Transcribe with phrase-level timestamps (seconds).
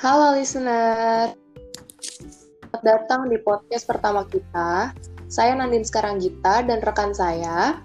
[0.00, 1.36] Halo listener,
[2.00, 4.96] Selamat datang di podcast pertama kita.
[5.28, 7.84] Saya Nandin Sekarang Gita dan rekan saya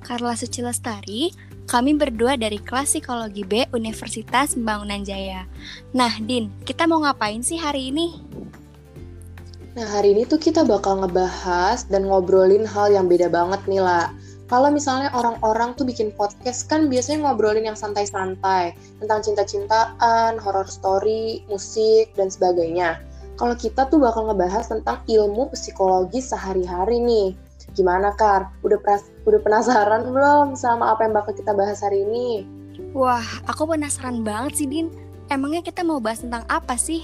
[0.00, 1.36] Carla Suci Lestari.
[1.68, 5.44] Kami berdua dari kelas Psikologi B Universitas Pembangunan Jaya.
[5.92, 8.16] Nah, Din, kita mau ngapain sih hari ini?
[9.76, 14.08] Nah, hari ini tuh kita bakal ngebahas dan ngobrolin hal yang beda banget nih lah.
[14.44, 21.40] Kalau misalnya orang-orang tuh bikin podcast kan biasanya ngobrolin yang santai-santai tentang cinta-cintaan, horror story,
[21.48, 23.00] musik, dan sebagainya.
[23.40, 27.28] Kalau kita tuh bakal ngebahas tentang ilmu psikologi sehari-hari nih.
[27.74, 28.52] Gimana Kar?
[28.62, 28.78] Udah,
[29.26, 32.46] udah penasaran belum sama apa yang bakal kita bahas hari ini?
[32.94, 34.86] Wah, aku penasaran banget sih Din.
[35.32, 37.02] Emangnya kita mau bahas tentang apa sih?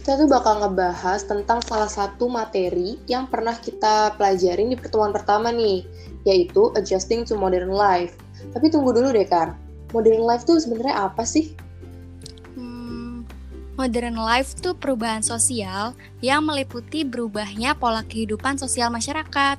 [0.00, 5.52] Kita tuh bakal ngebahas tentang salah satu materi yang pernah kita pelajarin di pertemuan pertama
[5.52, 5.84] nih,
[6.24, 8.16] yaitu Adjusting to Modern Life.
[8.56, 9.60] Tapi tunggu dulu deh Kar,
[9.92, 11.52] Modern Life tuh sebenarnya apa sih?
[13.80, 19.56] Modern life tuh perubahan sosial yang meliputi berubahnya pola kehidupan sosial masyarakat.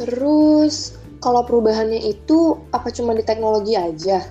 [0.00, 4.24] Terus, kalau perubahannya itu apa cuma di teknologi aja?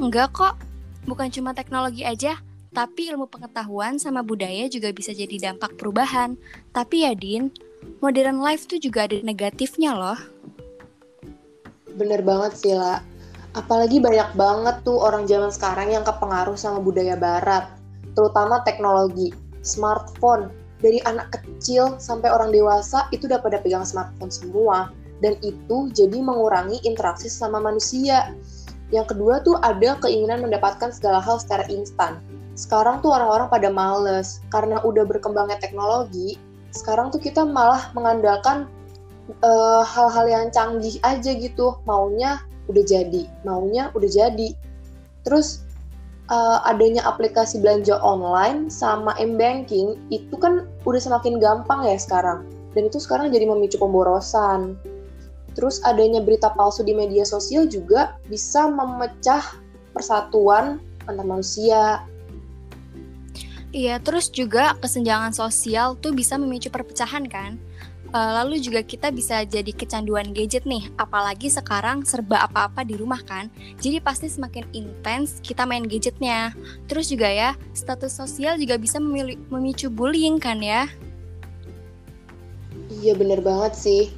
[0.00, 0.56] Enggak kok,
[1.04, 2.40] bukan cuma teknologi aja,
[2.74, 6.34] tapi ilmu pengetahuan sama budaya juga bisa jadi dampak perubahan.
[6.74, 7.54] Tapi ya Din,
[8.02, 10.18] modern life tuh juga ada negatifnya loh.
[11.94, 12.98] Bener banget sih, lah
[13.54, 17.70] Apalagi banyak banget tuh orang zaman sekarang yang kepengaruh sama budaya barat,
[18.18, 19.30] terutama teknologi,
[19.62, 20.50] smartphone.
[20.82, 24.90] Dari anak kecil sampai orang dewasa itu udah pada pegang smartphone semua.
[25.22, 28.34] Dan itu jadi mengurangi interaksi sama manusia.
[28.90, 32.18] Yang kedua tuh ada keinginan mendapatkan segala hal secara instan.
[32.54, 36.38] Sekarang tuh orang-orang pada males, karena udah berkembangnya teknologi,
[36.70, 38.66] sekarang tuh kita malah mengandalkan
[39.30, 44.54] eh, hal-hal uh, yang canggih aja gitu, maunya udah jadi, maunya udah jadi.
[45.26, 45.64] Terus
[46.28, 52.46] uh, adanya aplikasi belanja online sama m-banking itu kan udah semakin gampang ya sekarang.
[52.74, 54.76] Dan itu sekarang jadi memicu pemborosan.
[55.54, 59.42] Terus adanya berita palsu di media sosial juga bisa memecah
[59.94, 62.02] persatuan antar manusia.
[63.74, 67.58] Iya, terus juga kesenjangan sosial tuh bisa memicu perpecahan kan?
[68.14, 73.18] Uh, lalu juga kita bisa jadi kecanduan gadget nih, apalagi sekarang serba apa-apa di rumah
[73.26, 73.50] kan.
[73.82, 76.54] Jadi pasti semakin intens kita main gadgetnya.
[76.86, 79.02] Terus juga ya, status sosial juga bisa
[79.50, 80.86] memicu bullying kan ya.
[83.02, 84.14] Iya bener banget sih.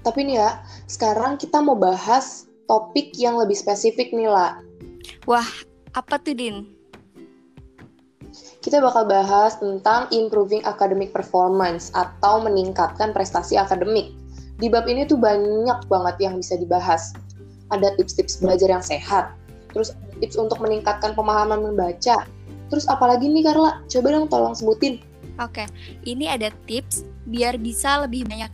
[0.00, 4.64] Tapi nih ya, sekarang kita mau bahas topik yang lebih spesifik nih lah.
[5.28, 5.44] Wah,
[5.92, 6.56] apa tuh Din?
[8.64, 14.16] Kita bakal bahas tentang improving academic performance atau meningkatkan prestasi akademik.
[14.56, 17.12] Di bab ini tuh banyak banget yang bisa dibahas.
[17.68, 19.36] Ada tips-tips belajar yang sehat,
[19.76, 19.92] terus
[20.24, 22.24] tips untuk meningkatkan pemahaman membaca.
[22.72, 23.84] Terus apalagi nih Carla?
[23.84, 25.04] Coba dong tolong sebutin.
[25.36, 25.68] Oke,
[26.08, 28.48] ini ada tips biar bisa lebih banyak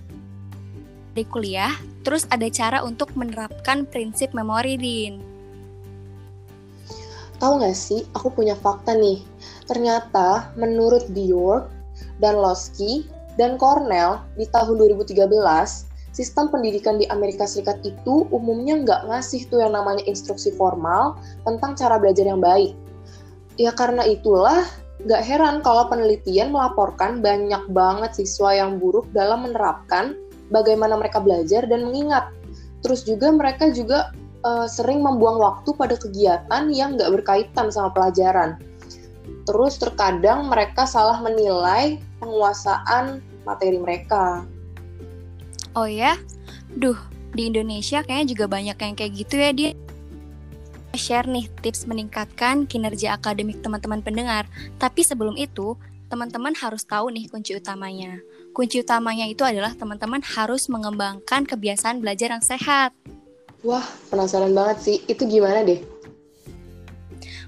[1.15, 5.30] di kuliah, terus ada cara untuk menerapkan prinsip memori, Din.
[7.41, 9.25] Tahu nggak sih, aku punya fakta nih
[9.65, 11.73] Ternyata menurut Bjork
[12.19, 13.09] dan Losky
[13.41, 15.15] dan Cornell di tahun 2013,
[16.11, 21.79] sistem pendidikan di Amerika Serikat itu umumnya nggak ngasih tuh yang namanya instruksi formal tentang
[21.79, 22.75] cara belajar yang baik.
[23.57, 24.67] Ya karena itulah
[25.07, 30.19] nggak heran kalau penelitian melaporkan banyak banget siswa yang buruk dalam menerapkan
[30.53, 32.29] bagaimana mereka belajar dan mengingat.
[32.83, 34.13] Terus juga mereka juga
[34.45, 38.61] uh, sering membuang waktu pada kegiatan yang nggak berkaitan sama pelajaran
[39.49, 44.45] Terus terkadang mereka salah menilai penguasaan materi mereka.
[45.75, 46.19] Oh ya?
[46.71, 46.99] Duh,
[47.35, 49.73] di Indonesia kayaknya juga banyak yang kayak gitu ya dia.
[50.91, 54.51] Share nih tips meningkatkan kinerja akademik teman-teman pendengar.
[54.79, 55.79] Tapi sebelum itu,
[56.11, 58.19] teman-teman harus tahu nih kunci utamanya.
[58.51, 62.91] Kunci utamanya itu adalah teman-teman harus mengembangkan kebiasaan belajar yang sehat.
[63.61, 64.97] Wah, penasaran banget sih.
[65.05, 65.85] Itu gimana deh?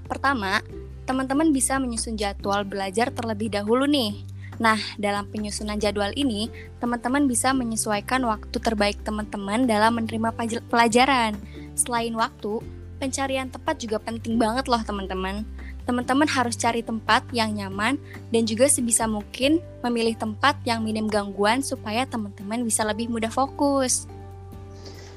[0.05, 0.61] Pertama,
[1.09, 4.21] teman-teman bisa menyusun jadwal belajar terlebih dahulu nih.
[4.61, 10.29] Nah, dalam penyusunan jadwal ini, teman-teman bisa menyesuaikan waktu terbaik teman-teman dalam menerima
[10.69, 11.33] pelajaran.
[11.73, 12.61] Selain waktu,
[13.01, 15.41] pencarian tempat juga penting banget loh teman-teman.
[15.83, 17.99] Teman-teman harus cari tempat yang nyaman
[18.31, 24.07] dan juga sebisa mungkin memilih tempat yang minim gangguan supaya teman-teman bisa lebih mudah fokus.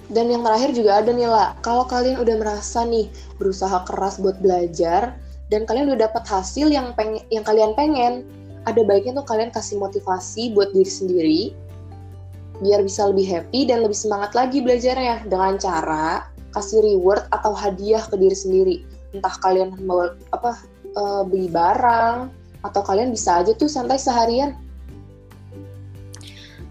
[0.07, 3.11] Dan yang terakhir juga ada nih lah, kalau kalian udah merasa nih
[3.43, 5.19] berusaha keras buat belajar,
[5.51, 8.27] dan kalian udah dapat hasil yang pengen yang kalian pengen
[8.67, 11.43] ada baiknya tuh kalian kasih motivasi buat diri sendiri
[12.59, 15.29] biar bisa lebih happy dan lebih semangat lagi belajarnya.
[15.29, 16.27] Dengan cara
[16.57, 18.77] kasih reward atau hadiah ke diri sendiri.
[19.13, 20.57] Entah kalian mau apa
[20.97, 22.33] uh, beli barang
[22.65, 24.57] atau kalian bisa aja tuh santai seharian.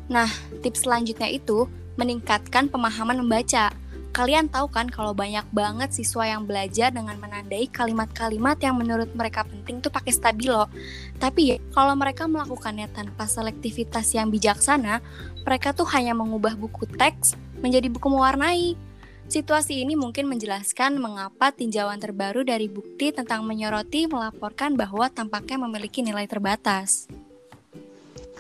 [0.10, 0.30] Nah,
[0.62, 3.72] tips selanjutnya itu meningkatkan pemahaman membaca.
[4.16, 9.44] Kalian tahu kan kalau banyak banget siswa yang belajar dengan menandai kalimat-kalimat yang menurut mereka
[9.44, 10.72] penting tuh pakai stabilo.
[11.20, 15.04] Tapi ya, kalau mereka melakukannya tanpa selektivitas yang bijaksana,
[15.44, 18.80] mereka tuh hanya mengubah buku teks menjadi buku mewarnai.
[19.26, 26.00] Situasi ini mungkin menjelaskan mengapa tinjauan terbaru dari bukti tentang menyoroti melaporkan bahwa tampaknya memiliki
[26.06, 27.10] nilai terbatas.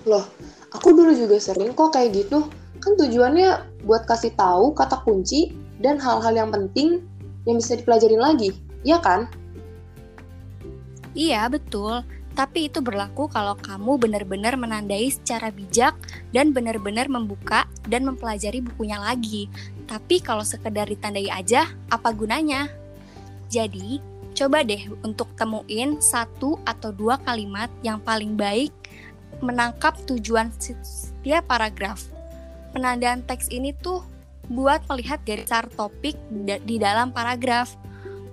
[0.05, 0.23] Loh,
[0.69, 2.45] aku dulu juga sering kok kayak gitu.
[2.83, 7.03] Kan tujuannya buat kasih tahu kata kunci dan hal-hal yang penting
[7.45, 8.49] yang bisa dipelajarin lagi,
[8.81, 9.29] ya kan?
[11.15, 12.03] Iya, betul.
[12.35, 15.95] Tapi itu berlaku kalau kamu benar-benar menandai secara bijak
[16.35, 19.47] dan benar-benar membuka dan mempelajari bukunya lagi.
[19.87, 22.67] Tapi kalau sekedar ditandai aja, apa gunanya?
[23.47, 24.03] Jadi,
[24.35, 28.75] coba deh untuk temuin satu atau dua kalimat yang paling baik
[29.39, 32.03] menangkap tujuan setiap paragraf.
[32.75, 34.03] Penandaan teks ini tuh
[34.51, 37.71] buat melihat garis besar topik di dalam paragraf.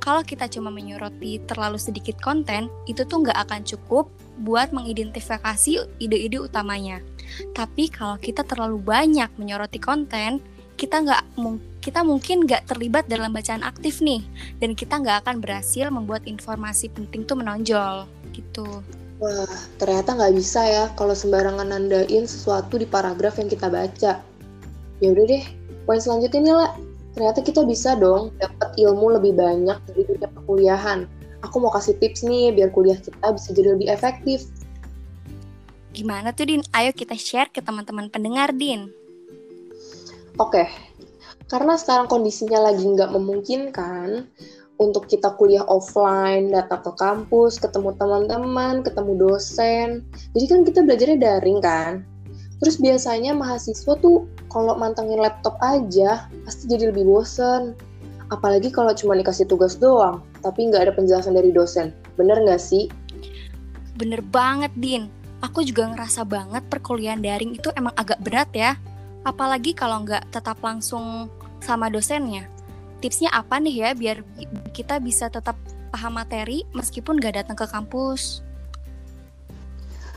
[0.03, 4.11] Kalau kita cuma menyoroti terlalu sedikit konten, itu tuh nggak akan cukup
[4.43, 6.99] buat mengidentifikasi ide-ide utamanya.
[7.55, 10.43] Tapi kalau kita terlalu banyak menyoroti konten,
[10.75, 11.23] kita nggak
[11.79, 14.27] kita mungkin nggak terlibat dalam bacaan aktif nih,
[14.59, 18.83] dan kita nggak akan berhasil membuat informasi penting tuh menonjol gitu.
[19.23, 19.47] Wah,
[19.79, 24.19] ternyata nggak bisa ya kalau sembarangan nandain sesuatu di paragraf yang kita baca.
[25.03, 25.45] Ya udah deh,
[25.83, 26.71] Poin selanjutnya nih lah,
[27.19, 31.11] ternyata kita bisa dong dapat ilmu lebih banyak dari dunia perkuliahan.
[31.43, 34.47] Aku mau kasih tips nih biar kuliah kita bisa jadi lebih efektif.
[35.91, 36.63] Gimana tuh Din?
[36.71, 38.95] Ayo kita share ke teman-teman pendengar Din.
[40.39, 40.71] Oke,
[41.51, 44.31] karena sekarang kondisinya lagi nggak memungkinkan
[44.79, 50.07] untuk kita kuliah offline, datang ke kampus, ketemu teman-teman, ketemu dosen.
[50.33, 52.07] Jadi kan kita belajarnya daring kan.
[52.63, 57.73] Terus biasanya mahasiswa tuh kalau mantengin laptop aja pasti jadi lebih bosen.
[58.29, 61.93] Apalagi kalau cuma dikasih tugas doang, tapi nggak ada penjelasan dari dosen.
[62.17, 62.89] Bener nggak sih?
[63.97, 65.09] Bener banget, Din.
[65.45, 68.79] Aku juga ngerasa banget perkuliahan daring itu emang agak berat ya.
[69.27, 71.29] Apalagi kalau nggak tetap langsung
[71.61, 72.47] sama dosennya.
[73.03, 74.23] Tipsnya apa nih ya biar
[74.71, 75.59] kita bisa tetap
[75.91, 78.41] paham materi meskipun nggak datang ke kampus?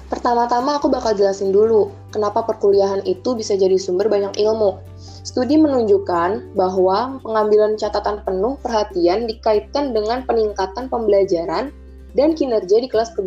[0.06, 4.78] Pertama-tama aku bakal jelasin dulu kenapa perkuliahan itu bisa jadi sumber banyak ilmu.
[5.26, 11.74] Studi menunjukkan bahwa pengambilan catatan penuh perhatian dikaitkan dengan peningkatan pembelajaran
[12.14, 13.18] dan kinerja di kelas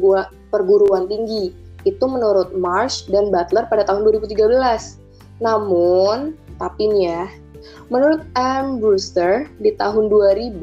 [0.55, 1.51] perguruan tinggi.
[1.83, 5.03] Itu menurut Marsh dan Butler pada tahun 2013.
[5.43, 7.25] Namun, tapi nih ya,
[7.91, 8.79] menurut M.
[8.79, 10.55] Brewster di tahun 2000,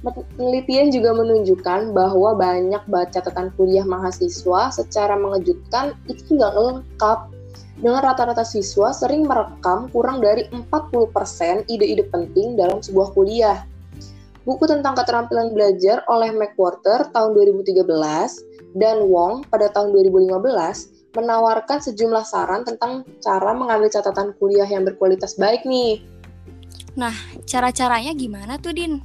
[0.00, 7.18] Penelitian juga menunjukkan bahwa banyak baca catatan kuliah mahasiswa secara mengejutkan itu nggak lengkap.
[7.80, 13.64] Dengan rata-rata siswa sering merekam kurang dari 40% ide-ide penting dalam sebuah kuliah.
[14.44, 17.80] Buku tentang keterampilan belajar oleh McWhorter tahun 2013
[18.76, 25.36] dan Wong pada tahun 2015 menawarkan sejumlah saran tentang cara mengambil catatan kuliah yang berkualitas
[25.36, 26.04] baik nih.
[26.94, 27.14] Nah,
[27.48, 29.02] cara-caranya gimana tuh, Din?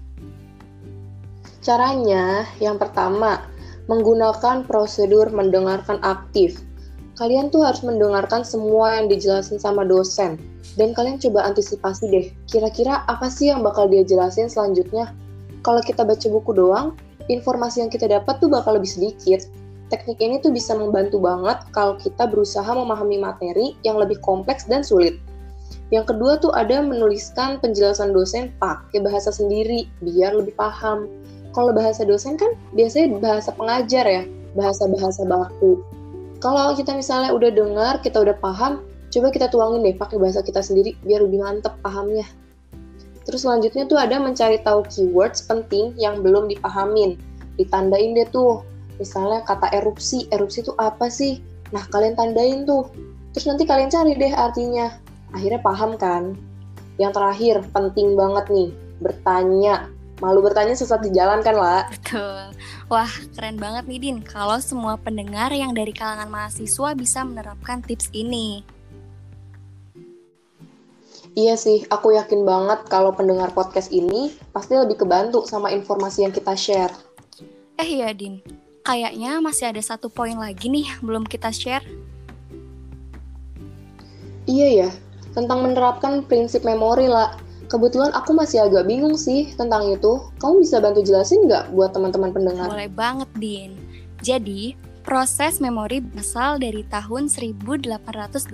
[1.66, 3.42] Caranya, yang pertama,
[3.90, 6.62] menggunakan prosedur mendengarkan aktif.
[7.18, 10.38] Kalian tuh harus mendengarkan semua yang dijelasin sama dosen.
[10.78, 15.10] Dan kalian coba antisipasi deh, kira-kira apa sih yang bakal dia jelasin selanjutnya?
[15.66, 16.94] Kalau kita baca buku doang,
[17.34, 19.50] informasi yang kita dapat tuh bakal lebih sedikit.
[19.90, 24.86] Teknik ini tuh bisa membantu banget kalau kita berusaha memahami materi yang lebih kompleks dan
[24.86, 25.18] sulit.
[25.90, 31.10] Yang kedua tuh ada menuliskan penjelasan dosen pakai bahasa sendiri biar lebih paham
[31.56, 34.24] kalau bahasa dosen kan biasanya bahasa pengajar ya,
[34.60, 35.80] bahasa-bahasa baku.
[36.44, 40.60] Kalau kita misalnya udah dengar, kita udah paham, coba kita tuangin deh pakai bahasa kita
[40.60, 42.28] sendiri biar lebih mantep pahamnya.
[43.24, 47.18] Terus selanjutnya tuh ada mencari tahu keywords penting yang belum dipahamin.
[47.58, 48.62] Ditandain deh tuh.
[49.02, 51.42] Misalnya kata erupsi, erupsi itu apa sih?
[51.74, 52.86] Nah, kalian tandain tuh.
[53.34, 54.94] Terus nanti kalian cari deh artinya.
[55.34, 56.38] Akhirnya paham kan?
[57.02, 58.70] Yang terakhir, penting banget nih,
[59.04, 59.90] bertanya
[60.24, 61.84] malu bertanya sesat di jalan kan lah.
[61.92, 62.56] Betul.
[62.88, 64.18] Wah, keren banget nih Din.
[64.24, 68.64] Kalau semua pendengar yang dari kalangan mahasiswa bisa menerapkan tips ini.
[71.36, 76.32] Iya sih, aku yakin banget kalau pendengar podcast ini pasti lebih kebantu sama informasi yang
[76.32, 76.96] kita share.
[77.76, 78.40] Eh iya Din,
[78.88, 81.84] kayaknya masih ada satu poin lagi nih belum kita share.
[84.48, 84.90] Iya ya,
[85.36, 90.22] tentang menerapkan prinsip memori lah Kebetulan aku masih agak bingung sih tentang itu.
[90.38, 92.70] Kamu bisa bantu jelasin nggak buat teman-teman pendengar?
[92.70, 93.72] Boleh banget, Din.
[94.22, 98.50] Jadi, proses memori berasal dari tahun 1885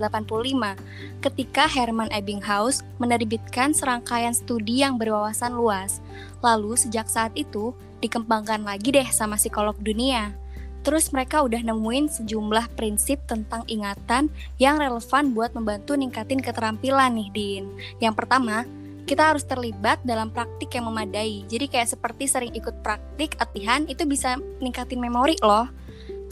[1.24, 6.04] ketika Herman Ebbinghaus menerbitkan serangkaian studi yang berwawasan luas.
[6.44, 7.72] Lalu sejak saat itu
[8.04, 10.36] dikembangkan lagi deh sama psikolog dunia.
[10.82, 14.26] Terus mereka udah nemuin sejumlah prinsip tentang ingatan
[14.58, 17.64] yang relevan buat membantu ningkatin keterampilan nih, Din.
[18.02, 18.66] Yang pertama,
[19.02, 21.42] kita harus terlibat dalam praktik yang memadai.
[21.50, 25.66] Jadi kayak seperti sering ikut praktik, latihan, itu bisa ningkatin memori loh.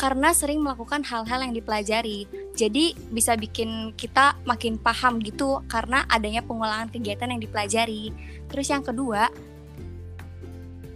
[0.01, 2.25] Karena sering melakukan hal-hal yang dipelajari.
[2.57, 8.09] Jadi bisa bikin kita makin paham gitu karena adanya pengulangan kegiatan yang dipelajari.
[8.49, 9.29] Terus yang kedua,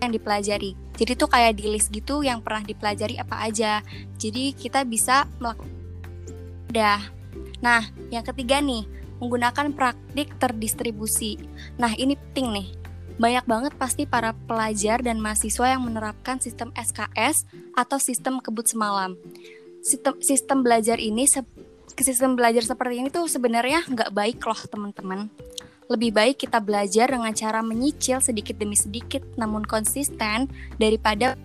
[0.01, 0.73] yang dipelajari.
[0.95, 3.85] Jadi tuh kayak di list gitu yang pernah dipelajari apa aja.
[4.17, 5.73] Jadi kita bisa melakukan
[6.73, 7.01] udah.
[7.61, 8.85] Nah, yang ketiga nih,
[9.25, 11.41] menggunakan praktik terdistribusi.
[11.81, 12.69] Nah, ini penting nih.
[13.17, 19.17] Banyak banget pasti para pelajar dan mahasiswa yang menerapkan sistem SKS atau sistem kebut semalam.
[19.81, 21.25] Sistem, sistem belajar ini
[21.95, 25.31] sistem belajar seperti ini tuh sebenarnya nggak baik loh teman-teman
[25.89, 30.49] lebih baik kita belajar dengan cara menyicil sedikit demi sedikit namun konsisten
[30.81, 31.37] daripada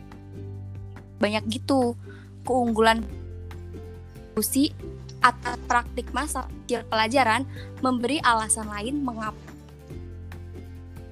[1.20, 2.00] banyak gitu
[2.48, 3.04] keunggulan
[5.20, 7.44] atau praktik masa pelajaran
[7.84, 9.50] memberi alasan lain mengapa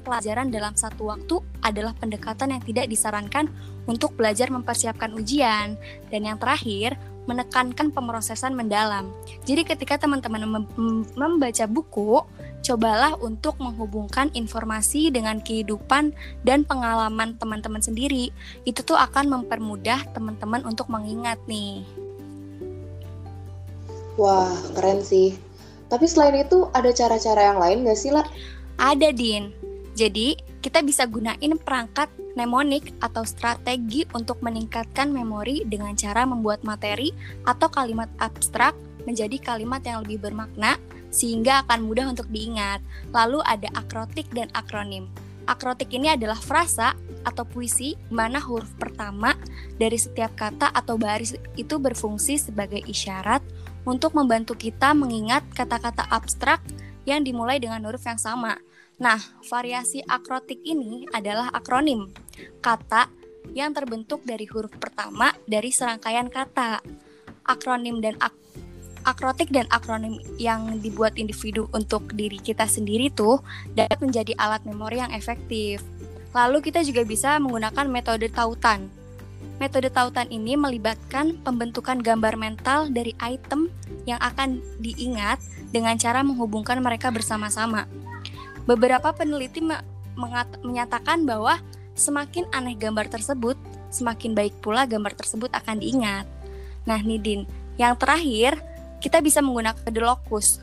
[0.07, 3.51] pelajaran dalam satu waktu adalah pendekatan yang tidak disarankan
[3.91, 5.75] untuk belajar mempersiapkan ujian.
[6.07, 6.95] Dan yang terakhir,
[7.27, 9.11] menekankan pemrosesan mendalam.
[9.43, 10.63] Jadi ketika teman-teman
[11.19, 12.23] membaca buku,
[12.63, 16.15] cobalah untuk menghubungkan informasi dengan kehidupan
[16.47, 18.31] dan pengalaman teman-teman sendiri.
[18.63, 22.06] Itu tuh akan mempermudah teman-teman untuk mengingat nih.
[24.17, 25.37] Wah, keren sih.
[25.87, 28.25] Tapi selain itu, ada cara-cara yang lain gak sih, lah?
[28.81, 29.53] Ada, Din.
[29.93, 37.09] Jadi, kita bisa gunain perangkat mnemonik atau strategi untuk meningkatkan memori dengan cara membuat materi
[37.45, 38.77] atau kalimat abstrak
[39.09, 40.75] menjadi kalimat yang lebih bermakna
[41.09, 42.83] sehingga akan mudah untuk diingat.
[43.09, 45.09] Lalu ada akrotik dan akronim.
[45.47, 46.91] Akrotik ini adalah frasa
[47.23, 49.33] atau puisi mana huruf pertama
[49.79, 53.39] dari setiap kata atau baris itu berfungsi sebagai isyarat
[53.87, 56.59] untuk membantu kita mengingat kata-kata abstrak
[57.07, 58.59] yang dimulai dengan huruf yang sama.
[58.99, 59.15] Nah,
[59.47, 62.11] variasi akrotik ini adalah akronim,
[62.59, 63.07] kata
[63.55, 66.83] yang terbentuk dari huruf pertama dari serangkaian kata.
[67.47, 68.35] Akronim dan ak
[69.07, 73.39] akrotik dan akronim yang dibuat individu untuk diri kita sendiri tuh
[73.71, 75.79] dapat menjadi alat memori yang efektif.
[76.35, 78.91] Lalu kita juga bisa menggunakan metode tautan.
[79.57, 83.73] Metode tautan ini melibatkan pembentukan gambar mental dari item
[84.05, 85.41] yang akan diingat
[85.73, 87.89] dengan cara menghubungkan mereka bersama-sama.
[88.69, 89.65] Beberapa peneliti
[90.61, 91.57] menyatakan bahwa
[91.97, 93.57] semakin aneh gambar tersebut,
[93.89, 96.29] semakin baik pula gambar tersebut akan diingat.
[96.85, 97.49] Nah, Nidin,
[97.81, 98.61] yang terakhir,
[99.01, 100.61] kita bisa menggunakan metode lokus.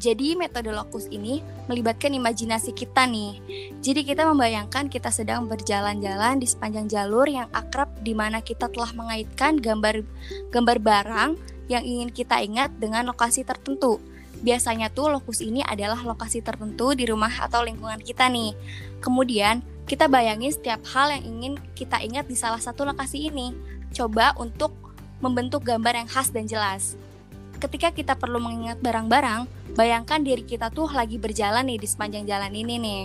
[0.00, 3.36] Jadi metode lokus ini melibatkan imajinasi kita nih.
[3.84, 8.96] Jadi kita membayangkan kita sedang berjalan-jalan di sepanjang jalur yang akrab di mana kita telah
[8.96, 10.00] mengaitkan gambar
[10.48, 11.30] gambar barang
[11.68, 14.00] yang ingin kita ingat dengan lokasi tertentu.
[14.40, 18.56] Biasanya tuh lokus ini adalah lokasi tertentu di rumah atau lingkungan kita nih.
[19.04, 23.52] Kemudian kita bayangin setiap hal yang ingin kita ingat di salah satu lokasi ini.
[23.92, 24.72] Coba untuk
[25.20, 26.96] membentuk gambar yang khas dan jelas.
[27.60, 29.44] Ketika kita perlu mengingat barang-barang,
[29.76, 33.02] bayangkan diri kita tuh lagi berjalan nih di sepanjang jalan ini nih.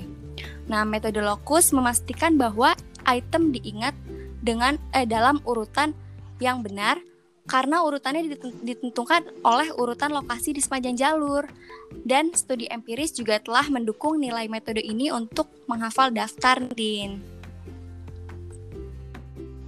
[0.71, 2.71] Nah, metode lokus memastikan bahwa
[3.03, 3.91] item diingat
[4.39, 5.91] dengan eh, dalam urutan
[6.39, 7.03] yang benar
[7.45, 8.31] karena urutannya
[8.63, 11.45] ditentukan oleh urutan lokasi di sepanjang jalur.
[11.91, 17.21] Dan studi empiris juga telah mendukung nilai metode ini untuk menghafal daftar, Din.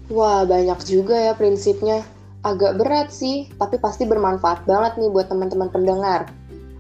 [0.08, 2.08] Wah, banyak juga ya prinsipnya.
[2.48, 6.32] Agak berat sih, tapi pasti bermanfaat banget nih buat teman-teman pendengar.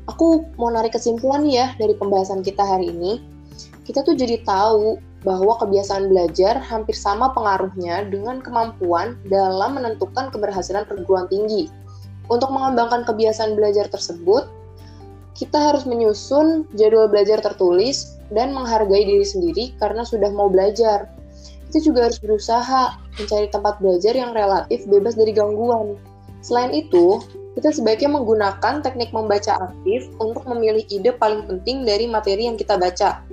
[0.07, 3.19] Aku mau narik kesimpulan ya dari pembahasan kita hari ini.
[3.83, 4.95] Kita tuh jadi tahu
[5.27, 11.67] bahwa kebiasaan belajar hampir sama pengaruhnya dengan kemampuan dalam menentukan keberhasilan perguruan tinggi.
[12.31, 14.47] Untuk mengembangkan kebiasaan belajar tersebut,
[15.35, 21.11] kita harus menyusun jadwal belajar tertulis dan menghargai diri sendiri karena sudah mau belajar
[21.67, 25.99] kita juga harus berusaha mencari tempat belajar yang relatif bebas dari gangguan.
[26.39, 27.19] Selain itu,
[27.59, 32.77] kita sebaiknya menggunakan teknik membaca aktif untuk memilih ide paling penting dari materi yang kita
[32.77, 33.25] baca.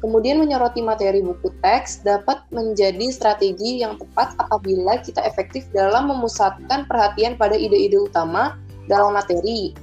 [0.00, 6.88] Kemudian menyoroti materi buku teks dapat menjadi strategi yang tepat apabila kita efektif dalam memusatkan
[6.88, 8.56] perhatian pada ide-ide utama
[8.88, 9.76] dalam materi.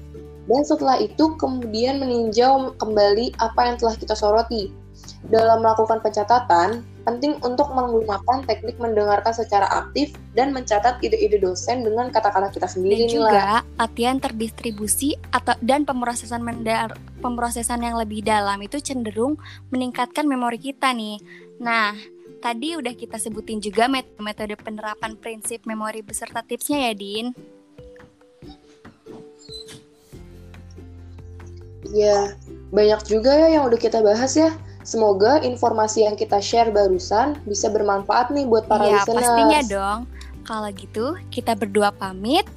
[0.49, 4.73] Dan setelah itu kemudian meninjau kembali apa yang telah kita soroti.
[5.27, 12.11] Dalam melakukan pencatatan, penting untuk menggunakan teknik mendengarkan secara aktif dan mencatat ide-ide dosen dengan
[12.11, 13.43] kata-kata kita sendiri dan juga
[13.75, 19.35] latihan terdistribusi atau dan pemrosesan mendar pemrosesan yang lebih dalam itu cenderung
[19.71, 21.19] meningkatkan memori kita nih.
[21.59, 21.91] Nah,
[22.39, 23.87] tadi udah kita sebutin juga
[24.19, 27.35] metode penerapan prinsip memori beserta tipsnya ya, Din.
[31.95, 32.35] Ya,
[32.71, 34.51] banyak juga ya yang udah kita bahas ya.
[34.87, 39.27] Semoga informasi yang kita share barusan bisa bermanfaat nih buat para ya, listeners.
[39.27, 39.99] pastinya dong.
[40.47, 42.47] Kalau gitu, kita berdua pamit.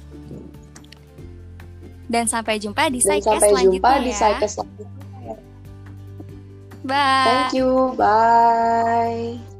[2.07, 4.47] Dan sampai jumpa di Dan sampai jumpa di ya.
[4.47, 5.35] selanjutnya.
[6.87, 7.27] Bye.
[7.27, 7.99] Thank you.
[7.99, 9.50] Bye.